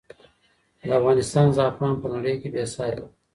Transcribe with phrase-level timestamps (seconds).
[0.85, 3.09] د افغانستان زعفران په نړۍ کې بې ساری دی.